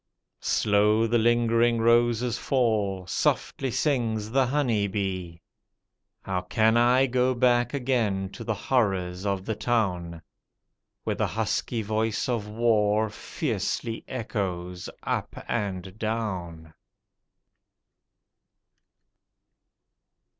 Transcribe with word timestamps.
Slow 0.39 1.05
the 1.05 1.19
lingering 1.19 1.77
roses 1.79 2.39
fall, 2.39 3.05
softly 3.05 3.69
sings 3.69 4.31
the 4.31 4.47
honey 4.47 4.87
bee. 4.87 5.43
How 6.23 6.41
can 6.41 6.75
I 6.75 7.05
go 7.05 7.35
back 7.35 7.75
again 7.75 8.29
to 8.31 8.43
the 8.43 8.55
horrors 8.55 9.27
of 9.27 9.45
the 9.45 9.53
town. 9.53 10.23
Where 11.03 11.15
the 11.15 11.27
husky 11.27 11.83
voice 11.83 12.27
of 12.27 12.49
war 12.49 13.11
fiercely 13.11 14.03
echoes 14.07 14.89
up 15.03 15.35
and 15.47 15.95
down? 15.99 16.73